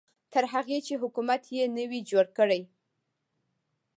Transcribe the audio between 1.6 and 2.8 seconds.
نه وي جوړ کړی.